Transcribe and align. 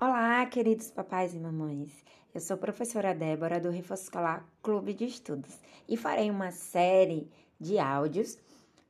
Olá, 0.00 0.46
queridos 0.46 0.92
papais 0.92 1.34
e 1.34 1.40
mamães. 1.40 1.90
Eu 2.32 2.40
sou 2.40 2.56
professora 2.56 3.12
Débora 3.12 3.58
do 3.58 3.68
Reforço 3.68 4.04
Escolar 4.04 4.48
Clube 4.62 4.94
de 4.94 5.04
Estudos 5.04 5.58
e 5.88 5.96
farei 5.96 6.30
uma 6.30 6.52
série 6.52 7.28
de 7.58 7.80
áudios 7.80 8.38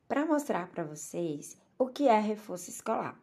para 0.06 0.26
mostrar 0.26 0.68
para 0.68 0.84
vocês 0.84 1.56
o 1.78 1.86
que 1.86 2.06
é 2.06 2.20
reforço 2.20 2.68
escolar. 2.68 3.18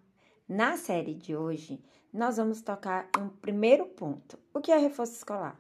Na 0.50 0.78
série 0.78 1.14
de 1.14 1.36
hoje, 1.36 1.80
nós 2.12 2.38
vamos 2.38 2.60
tocar 2.60 3.08
um 3.20 3.30
primeiro 3.30 3.86
ponto. 3.86 4.40
O 4.52 4.60
que 4.60 4.72
é 4.72 4.78
reforço 4.80 5.14
escolar? 5.14 5.56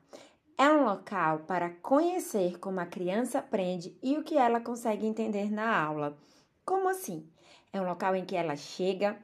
É 0.57 0.67
um 0.67 0.83
local 0.83 1.41
para 1.41 1.69
conhecer 1.69 2.57
como 2.57 2.79
a 2.79 2.87
criança 2.87 3.37
aprende 3.37 3.95
e 4.01 4.17
o 4.17 4.23
que 4.23 4.35
ela 4.35 4.59
consegue 4.59 5.05
entender 5.05 5.51
na 5.51 5.79
aula. 5.79 6.17
Como 6.65 6.89
assim? 6.89 7.29
É 7.71 7.79
um 7.79 7.85
local 7.85 8.15
em 8.15 8.25
que 8.25 8.35
ela 8.35 8.55
chega, 8.55 9.15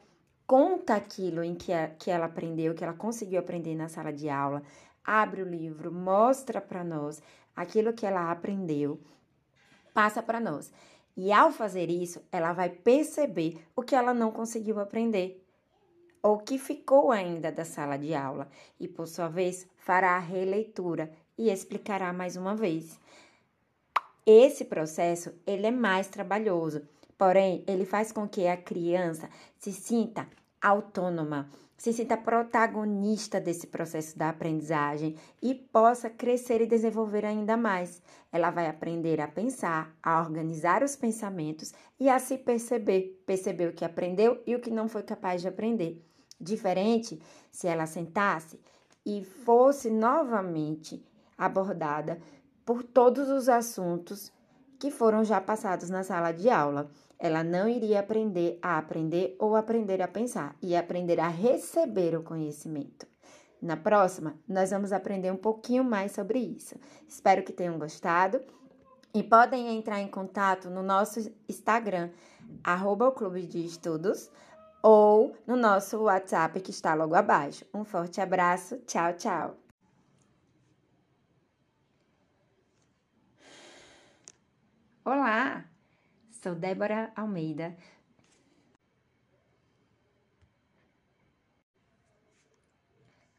conta 0.52 0.96
aquilo 0.96 1.42
em 1.46 1.56
que, 1.56 1.72
a, 1.72 1.88
que 1.88 2.12
ela 2.12 2.26
aprendeu, 2.26 2.76
que 2.76 2.84
ela 2.84 2.92
conseguiu 2.92 3.40
aprender 3.40 3.74
na 3.74 3.88
sala 3.88 4.12
de 4.12 4.28
aula, 4.28 4.62
abre 5.02 5.42
o 5.42 5.50
livro, 5.50 5.94
mostra 5.94 6.59
para 6.59 6.84
nós 6.84 7.23
aquilo 7.55 7.94
que 7.94 8.05
ela 8.05 8.30
aprendeu, 8.30 9.00
passa 9.94 10.22
para 10.22 10.42
nós. 10.42 10.70
E 11.16 11.32
ao 11.32 11.54
fazer 11.54 11.90
isso, 11.90 12.22
ela 12.30 12.52
vai 12.52 12.68
perceber 12.68 13.66
o 13.73 13.82
que 13.82 13.95
ela 13.95 14.14
não 14.14 14.30
conseguiu 14.30 14.78
aprender, 14.82 15.42
ou 16.22 16.40
que 16.40 16.58
ficou 16.58 17.14
ainda 17.14 17.50
da 17.50 17.64
sala 17.64 17.95
de 17.95 18.14
aula, 18.14 18.50
e 18.78 18.90
por 18.90 19.08
sua 19.08 19.30
vez 19.30 19.66
fará 19.78 20.18
a 20.18 20.20
releitura 20.20 21.09
e 21.38 21.50
explicará 21.50 22.12
mais 22.12 22.36
uma 22.36 22.58
vez. 22.58 23.00
Esse 24.26 24.66
processo 24.66 25.34
ele 25.48 25.68
é 25.68 25.72
mais 25.72 26.09
trabalhoso, 26.09 26.81
porém 27.18 27.64
ele 27.66 27.86
faz 27.86 28.12
com 28.12 28.28
que 28.28 28.48
a 28.48 28.58
criança 28.58 29.30
se 29.58 29.72
sinta 29.72 30.28
autônoma, 30.62 31.50
se 31.76 31.92
sinta 31.92 32.16
protagonista 32.16 33.42
desse 33.42 33.66
processo 33.66 34.16
da 34.16 34.30
aprendizagem 34.30 35.16
e 35.42 35.56
possa 35.56 36.12
crescer 36.12 36.62
e 36.62 36.68
desenvolver 36.68 37.26
ainda 37.26 37.58
mais. 37.58 38.03
Ela 38.31 38.52
vai 38.52 38.68
aprender 38.68 39.20
a 39.20 39.28
pensar, 39.28 39.92
a 40.03 40.22
organizar 40.22 40.84
os 40.84 40.95
pensamentos 40.95 41.73
e 42.00 42.08
a 42.08 42.20
se 42.20 42.38
perceber, 42.38 43.23
perceber 43.26 43.70
o 43.70 43.73
que 43.73 43.84
aprendeu 43.84 44.44
e 44.45 44.56
o 44.56 44.59
que 44.59 44.70
não 44.70 44.88
foi 44.88 45.02
capaz 45.02 45.42
de 45.42 45.48
aprender. 45.48 46.06
Diferente 46.40 47.20
se 47.50 47.68
ela 47.68 47.88
sentasse 47.88 48.59
e 49.03 49.23
fosse 49.23 49.90
novamente 49.90 51.03
abordada 51.36 52.22
por 52.64 52.84
todos 52.84 53.28
os 53.30 53.50
assuntos 53.50 54.31
que 54.82 54.90
foram 54.90 55.24
já 55.24 55.40
passados 55.40 55.92
na 55.92 56.04
sala 56.04 56.32
de 56.32 56.50
aula. 56.50 56.90
Ela 57.20 57.44
não 57.44 57.70
iria 57.70 58.00
aprender 58.00 58.58
a 58.64 58.80
aprender 58.80 59.36
ou 59.38 59.56
aprender 59.56 60.02
a 60.02 60.08
pensar, 60.08 60.56
e 60.60 60.76
aprender 60.76 61.20
a 61.20 61.28
receber 61.28 62.16
o 62.18 62.24
conhecimento. 62.24 63.06
Na 63.62 63.78
próxima, 63.78 64.34
nós 64.50 64.72
vamos 64.72 64.92
aprender 64.92 65.32
um 65.32 65.38
pouquinho 65.38 65.84
mais 65.84 66.14
sobre 66.14 66.40
isso. 66.40 66.76
Espero 67.08 67.44
que 67.44 67.54
tenham 67.54 67.78
gostado 67.78 68.42
e 69.14 69.22
podem 69.22 69.78
entrar 69.78 70.02
em 70.02 70.08
contato 70.08 70.68
no 70.68 70.82
nosso 70.82 71.32
Instagram, 71.48 72.09
arroba 72.64 73.08
o 73.08 73.12
Clube 73.12 73.46
de 73.46 73.64
Estudos, 73.64 74.32
ou 74.82 75.36
no 75.46 75.56
nosso 75.56 76.00
WhatsApp 76.00 76.59
que 76.59 76.72
está 76.72 76.96
logo 76.96 77.14
abaixo. 77.14 77.64
Um 77.72 77.84
forte 77.84 78.20
abraço, 78.20 78.78
tchau, 78.88 79.14
tchau! 79.14 79.61
Olá! 85.03 85.66
Sou 86.30 86.53
Débora 86.53 87.11
Almeida. 87.16 87.75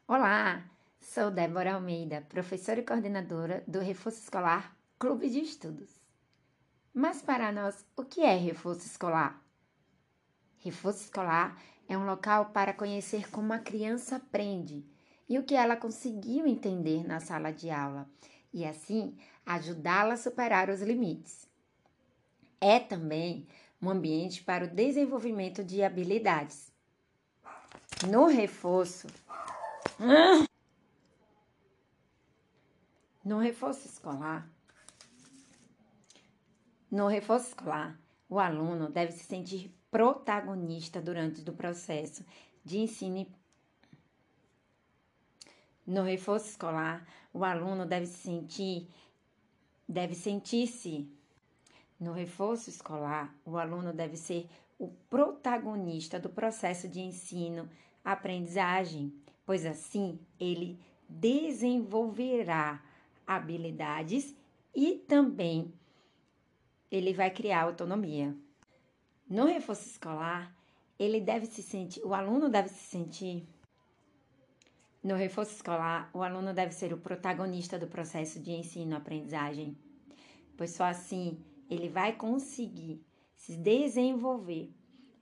Olá, 0.05 0.69
sou 0.99 1.31
Débora 1.31 1.75
Almeida, 1.75 2.19
professora 2.27 2.81
e 2.81 2.85
coordenadora 2.85 3.63
do 3.65 3.79
Reforço 3.79 4.19
Escolar 4.19 4.75
Clube 4.99 5.29
de 5.29 5.39
Estudos. 5.39 6.01
Mas 6.93 7.21
para 7.21 7.49
nós, 7.49 7.85
o 7.95 8.03
que 8.03 8.19
é 8.23 8.35
reforço 8.35 8.85
escolar? 8.85 9.41
Reforço 10.59 11.05
escolar 11.05 11.57
é 11.87 11.97
um 11.97 12.05
local 12.05 12.47
para 12.47 12.73
conhecer 12.73 13.31
como 13.31 13.53
a 13.53 13.59
criança 13.59 14.17
aprende 14.17 14.85
e 15.29 15.39
o 15.39 15.45
que 15.45 15.55
ela 15.55 15.77
conseguiu 15.77 16.45
entender 16.45 17.07
na 17.07 17.21
sala 17.21 17.53
de 17.53 17.69
aula 17.69 18.09
e 18.53 18.65
assim 18.65 19.17
ajudá-la 19.45 20.15
a 20.15 20.17
superar 20.17 20.69
os 20.69 20.81
limites 20.81 21.52
é 22.63 22.79
também 22.79 23.45
um 23.81 23.89
ambiente 23.89 24.41
para 24.41 24.63
o 24.63 24.69
desenvolvimento 24.69 25.61
de 25.65 25.83
habilidades. 25.83 26.71
No 28.09 28.25
reforço, 28.27 29.07
no 33.23 33.37
reforço 33.39 33.85
escolar, 33.85 34.49
no 36.89 37.07
reforço 37.07 37.49
escolar, 37.49 37.99
o 38.29 38.39
aluno 38.39 38.89
deve 38.89 39.11
se 39.11 39.25
sentir 39.25 39.75
protagonista 39.91 41.01
durante 41.01 41.47
o 41.47 41.53
processo 41.53 42.25
de 42.63 42.77
ensino. 42.77 43.27
No 45.85 46.03
reforço 46.03 46.47
escolar, 46.47 47.05
o 47.33 47.43
aluno 47.43 47.85
deve 47.85 48.05
se 48.05 48.19
sentir, 48.19 48.87
deve 49.87 50.15
sentir-se 50.15 51.11
no 51.99 52.11
reforço 52.11 52.69
escolar, 52.69 53.33
o 53.45 53.57
aluno 53.57 53.93
deve 53.93 54.17
ser 54.17 54.47
o 54.77 54.89
protagonista 55.09 56.19
do 56.19 56.29
processo 56.29 56.87
de 56.87 56.99
ensino-aprendizagem, 56.99 59.13
pois 59.45 59.65
assim 59.65 60.19
ele 60.39 60.79
desenvolverá 61.07 62.83
habilidades 63.25 64.35
e 64.75 64.95
também 65.07 65.73
ele 66.91 67.13
vai 67.13 67.31
criar 67.31 67.63
autonomia. 67.63 68.35
No 69.29 69.45
reforço 69.45 69.87
escolar, 69.87 70.53
ele 70.99 71.21
deve 71.21 71.45
se 71.45 71.63
sentir, 71.63 72.05
o 72.05 72.13
aluno 72.13 72.49
deve 72.49 72.69
se 72.69 72.83
sentir 72.83 73.47
no 75.03 75.15
reforço 75.15 75.53
escolar, 75.53 76.09
o 76.13 76.21
aluno 76.21 76.53
deve 76.53 76.73
ser 76.73 76.93
o 76.93 76.97
protagonista 76.97 77.77
do 77.77 77.87
processo 77.87 78.39
de 78.39 78.51
ensino-aprendizagem, 78.51 79.77
pois 80.55 80.71
só 80.71 80.85
assim 80.85 81.37
ele 81.69 81.89
vai 81.89 82.13
conseguir 82.13 83.03
se 83.35 83.57
desenvolver 83.57 84.73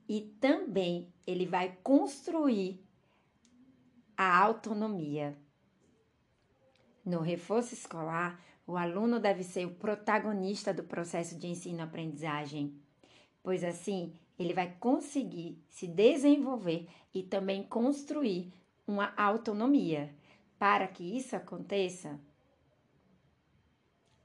e 0.08 0.22
também 0.40 1.12
ele 1.26 1.46
vai 1.46 1.78
construir 1.84 2.84
a 4.18 4.38
autonomia. 4.40 5.38
No 7.04 7.22
reforço 7.22 7.74
escolar, 7.74 8.40
o 8.68 8.78
aluno 8.78 9.20
deve 9.20 9.44
ser 9.44 9.66
o 9.66 9.76
protagonista 9.76 10.74
do 10.74 10.84
processo 10.84 11.38
de 11.38 11.48
ensino-aprendizagem, 11.48 12.80
pois 13.42 13.64
assim 13.64 14.14
ele 14.38 14.54
vai 14.54 14.76
conseguir 14.80 15.62
se 15.70 15.88
desenvolver 15.88 16.88
e 17.14 17.24
também 17.24 17.64
construir 17.64 18.54
uma 18.88 19.14
autonomia. 19.16 20.14
Para 20.60 20.88
que 20.88 21.18
isso 21.18 21.36
aconteça, 21.36 22.20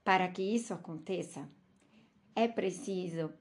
para 0.03 0.27
que 0.27 0.43
isso 0.43 0.73
aconteça, 0.73 1.49
é 2.37 2.47
preciso. 2.47 3.33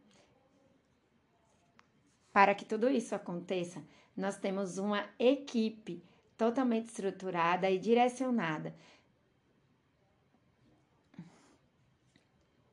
Para 2.32 2.54
que 2.54 2.64
tudo 2.64 2.88
isso 2.88 3.14
aconteça, 3.14 3.84
nós 4.16 4.38
temos 4.38 4.78
uma 4.78 5.06
equipe 5.18 6.02
totalmente 6.34 6.86
estruturada 6.86 7.70
e 7.70 7.78
direcionada. 7.78 8.74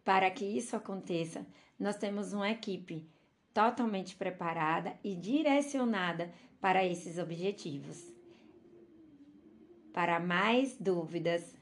Para 0.06 0.32
que 0.32 0.46
isso 0.46 0.78
aconteça, 0.78 1.46
nós 1.78 1.98
temos 1.98 2.32
uma 2.32 2.50
equipe 2.50 3.06
totalmente 3.54 4.16
preparada 4.16 4.98
e 5.04 5.16
direcionada 5.18 6.34
para 6.62 6.86
esses 6.86 7.18
objetivos. 7.18 8.02
Para 9.92 10.22
mais 10.22 10.78
dúvidas, 10.78 11.54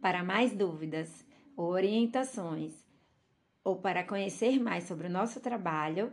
para 0.00 0.24
mais 0.24 0.56
dúvidas, 0.56 1.22
orientações 1.54 2.87
ou 3.68 3.76
para 3.76 4.02
conhecer 4.02 4.58
mais 4.58 4.84
sobre 4.84 5.08
o 5.08 5.10
nosso 5.10 5.40
trabalho, 5.40 6.10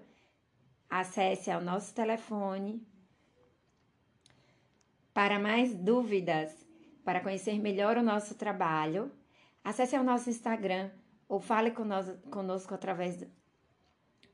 acesse 0.89 1.49
ao 1.49 1.61
nosso 1.61 1.95
telefone. 1.95 2.85
Para 5.13 5.39
mais 5.39 5.73
dúvidas, 5.73 6.51
para 7.05 7.21
conhecer 7.21 7.57
melhor 7.57 7.95
o 7.95 8.03
nosso 8.03 8.35
trabalho, 8.35 9.09
acesse 9.63 9.95
ao 9.95 10.03
nosso 10.03 10.29
Instagram 10.29 10.91
ou 11.29 11.39
fale 11.39 11.71
conosco, 11.71 12.73
através 12.73 13.21
do... 13.21 13.27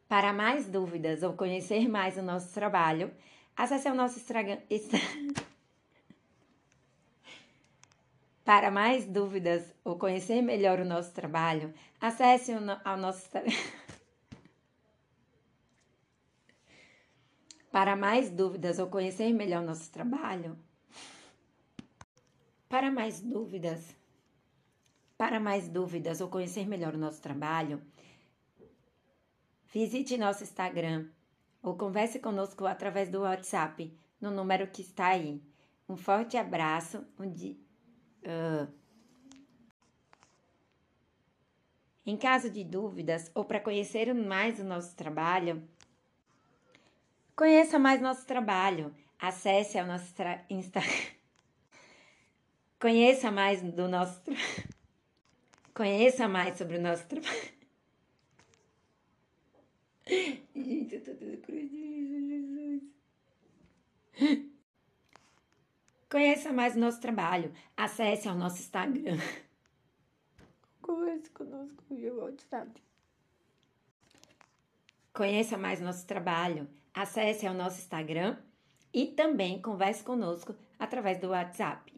Para 0.09 0.33
mais 0.33 0.67
dúvidas 0.67 1.21
ou 1.21 1.33
conhecer 1.33 1.87
mais 1.87 2.17
o 2.17 2.23
nosso 2.23 2.51
trabalho, 2.51 3.11
acesse 3.55 3.87
ao 3.87 3.93
nosso 3.93 4.17
Instagram. 4.17 4.57
Para 8.43 8.71
mais 8.71 9.05
dúvidas 9.05 9.73
ou 9.83 9.97
conhecer 9.97 10.41
melhor 10.41 10.79
o 10.79 10.85
nosso 10.85 11.13
trabalho, 11.13 11.73
acesse 11.99 12.51
ao 12.83 12.97
nosso 12.97 13.29
Para 17.71 17.95
mais 17.95 18.29
dúvidas 18.29 18.79
ou 18.79 18.87
conhecer 18.87 19.31
melhor 19.31 19.63
o 19.63 19.65
nosso 19.65 19.89
trabalho, 19.91 20.57
Para 22.67 22.91
mais 22.91 23.21
dúvidas, 23.21 23.95
para 25.17 25.39
mais 25.39 25.69
dúvidas 25.69 26.19
ou 26.19 26.27
conhecer 26.27 26.67
melhor 26.67 26.95
o 26.95 26.97
nosso 26.97 27.21
trabalho, 27.21 27.81
visite 29.71 30.17
nosso 30.17 30.43
Instagram 30.43 31.07
ou 31.61 31.77
converse 31.77 32.19
conosco 32.19 32.65
através 32.65 33.09
do 33.09 33.21
WhatsApp 33.21 33.95
no 34.19 34.31
número 34.31 34.67
que 34.67 34.81
está 34.81 35.07
aí. 35.07 35.41
Um 35.87 35.95
forte 35.95 36.37
abraço. 36.37 37.05
Um 37.19 37.29
di... 37.29 37.59
Uh. 38.23 38.81
Em 42.05 42.17
caso 42.17 42.49
de 42.49 42.63
dúvidas 42.63 43.31
ou 43.33 43.45
para 43.45 43.59
conhecer 43.59 44.13
mais 44.13 44.59
o 44.59 44.63
nosso 44.63 44.95
trabalho, 44.95 45.63
conheça 47.35 47.77
mais 47.77 48.01
nosso 48.01 48.25
trabalho. 48.25 48.93
Acesse 49.19 49.77
ao 49.77 49.85
nosso 49.85 50.13
Instagram. 50.49 50.91
Conheça 52.79 53.29
mais 53.29 53.61
do 53.61 53.87
nosso 53.87 54.19
Conheça 55.75 56.27
mais 56.27 56.57
sobre 56.57 56.77
o 56.77 56.81
nosso 56.81 57.05
trabalho. 57.07 57.51
Gente, 60.55 60.95
eu 60.95 61.03
tô 61.03 61.13
cruz 61.43 61.69
de 61.69 62.81
Jesus. 64.17 64.50
Conheça 66.11 66.51
mais 66.51 66.75
o 66.75 66.79
nosso 66.79 66.99
trabalho. 66.99 67.53
Acesse 67.77 68.27
ao 68.27 68.35
nosso 68.35 68.59
Instagram. 68.59 69.17
Converse 70.81 71.29
conosco 71.29 71.81
via 71.89 72.13
WhatsApp. 72.13 72.69
Conheça 75.13 75.57
mais 75.57 75.79
nosso 75.79 76.05
trabalho. 76.05 76.67
Acesse 76.93 77.47
ao 77.47 77.53
nosso 77.53 77.79
Instagram 77.79 78.35
e 78.93 79.05
também 79.05 79.61
converse 79.61 80.03
conosco 80.03 80.53
através 80.77 81.17
do 81.17 81.29
WhatsApp. 81.29 81.93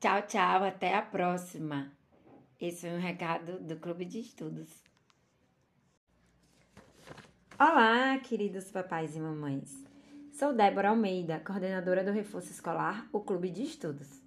Tchau, 0.00 0.22
tchau, 0.22 0.64
até 0.64 0.94
a 0.94 1.02
próxima. 1.02 1.92
Esse 2.58 2.88
foi 2.88 2.96
um 2.96 3.00
recado 3.00 3.60
do 3.60 3.76
Clube 3.76 4.06
de 4.06 4.20
Estudos. 4.20 4.82
Olá, 7.58 8.18
queridos 8.20 8.70
papais 8.70 9.14
e 9.14 9.20
mamães. 9.20 9.91
Sou 10.32 10.54
Débora 10.54 10.88
Almeida, 10.88 11.40
coordenadora 11.40 12.02
do 12.02 12.10
Reforço 12.10 12.50
Escolar, 12.50 13.06
o 13.12 13.20
Clube 13.20 13.50
de 13.50 13.64
Estudos. 13.64 14.22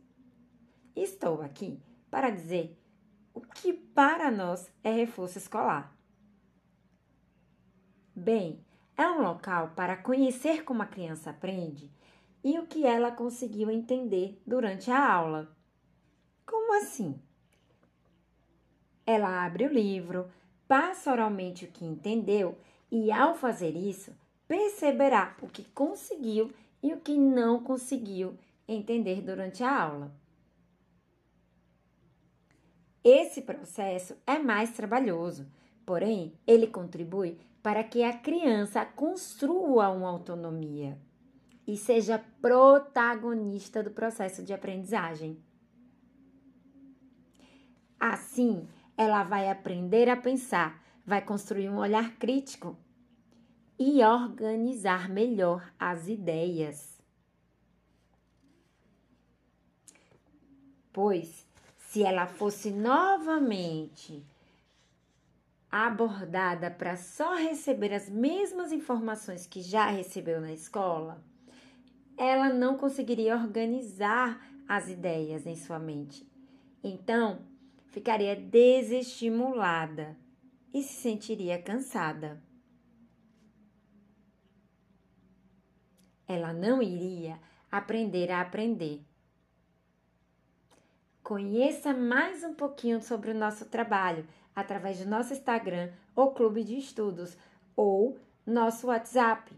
Estou 0.96 1.42
aqui 1.42 1.82
para 2.12 2.30
dizer 2.30 2.80
o 3.34 3.42
que 3.42 3.74
para 3.74 4.30
nós 4.30 4.72
é 4.84 4.92
reforço 4.92 5.40
escolar. 5.40 5.98
Bem, 8.16 8.64
é 8.96 9.08
um 9.08 9.24
local 9.24 9.72
para 9.76 9.98
conhecer 9.98 10.64
como 10.64 10.84
a 10.84 10.86
criança 10.86 11.32
aprende 11.32 11.90
e 12.44 12.60
o 12.60 12.68
que 12.68 12.86
ela 12.86 13.12
conseguiu 13.12 13.72
entender 13.72 14.40
durante 14.46 14.92
a 14.92 15.12
aula. 15.12 15.58
Como 16.46 16.78
assim? 16.78 17.20
Ela 19.08 19.44
abre 19.44 19.66
o 19.66 19.74
livro, 19.74 20.30
passa 20.68 21.12
oralmente 21.12 21.66
o 21.66 21.72
que 21.72 21.84
entendeu 21.84 22.56
e, 22.92 23.12
ao 23.12 23.34
fazer 23.34 23.76
isso, 23.76 24.16
perceberá 24.48 25.36
o 25.42 25.48
que 25.48 25.64
conseguiu 25.66 26.52
e 26.82 26.94
o 26.94 27.00
que 27.00 27.18
não 27.18 27.64
conseguiu 27.64 28.38
entender 28.68 29.22
durante 29.22 29.64
a 29.64 29.82
aula. 29.84 30.16
Esse 33.04 33.42
processo 33.42 34.18
é 34.26 34.40
mais 34.40 34.72
trabalhoso, 34.72 35.48
porém, 35.86 36.34
ele 36.46 36.68
contribui 36.68 37.38
para 37.62 37.84
que 37.84 38.04
a 38.04 38.18
criança 38.18 38.86
construa 38.86 39.90
uma 39.90 40.10
autonomia 40.10 41.00
e 41.68 41.78
seja 41.78 42.24
protagonista 42.42 43.82
do 43.82 43.92
processo 43.92 44.44
de 44.44 44.54
aprendizagem. 44.54 45.40
Assim, 48.00 48.68
ela 48.98 49.24
vai 49.24 49.50
aprender 49.50 50.10
a 50.10 50.16
pensar, 50.16 50.84
vai 51.06 51.22
construir 51.22 51.70
um 51.70 51.78
olhar 51.78 52.16
crítico 52.18 52.78
e 53.78 54.04
organizar 54.04 55.10
melhor 55.10 55.74
as 55.80 56.08
ideias. 56.08 56.96
Pois, 60.94 61.46
se 61.78 62.04
ela 62.04 62.26
fosse 62.26 62.72
novamente 62.72 64.26
abordada 65.70 66.72
para 66.72 66.96
só 66.96 67.36
receber 67.36 67.94
as 67.94 68.10
mesmas 68.10 68.72
informações 68.72 69.46
que 69.46 69.62
já 69.62 69.88
recebeu 69.88 70.40
na 70.40 70.54
escola, 70.54 71.22
ela 72.18 72.48
não 72.48 72.78
conseguiria 72.78 73.36
organizar 73.36 74.40
as 74.68 74.88
ideias 74.88 75.46
em 75.46 75.56
sua 75.56 75.78
mente. 75.78 76.26
Então, 76.82 77.40
ficaria 77.88 78.36
desestimulada 78.36 80.16
e 80.74 80.82
se 80.82 80.94
sentiria 80.94 81.62
cansada. 81.62 82.42
Ela 86.28 86.54
não 86.54 86.82
iria 86.82 87.40
aprender 87.72 88.32
a 88.32 88.42
aprender. 88.42 89.02
Conheça 91.24 91.94
mais 91.94 92.44
um 92.44 92.54
pouquinho 92.54 93.02
sobre 93.02 93.32
o 93.32 93.36
nosso 93.36 93.66
trabalho 93.66 94.28
através 94.56 95.00
do 95.00 95.10
nosso 95.10 95.34
Instagram 95.34 95.92
ou 96.16 96.32
Clube 96.32 96.64
de 96.64 96.78
Estudos 96.78 97.38
ou 97.76 98.18
nosso 98.46 98.88
WhatsApp 98.88 99.52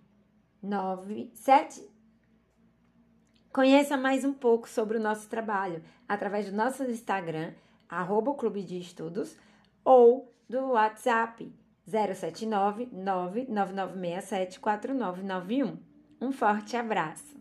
97 0.64 1.98
Conheça 3.58 3.98
mais 3.98 4.24
um 4.24 4.34
pouco 4.34 4.70
sobre 4.70 5.00
o 5.00 5.02
nosso 5.02 5.28
trabalho 5.28 5.84
através 6.08 6.46
do 6.46 6.56
nosso 6.56 6.84
Instagram, 6.84 7.54
arroba 7.90 8.36
Clube 8.36 8.62
de 8.62 8.78
Estudos, 8.78 9.36
ou 9.84 10.32
do 10.48 10.74
WhatsApp 10.74 11.52
079 11.88 12.88
99967 12.92 14.60
4991. 14.60 15.87
Um 16.20 16.32
forte 16.32 16.76
abraço! 16.76 17.36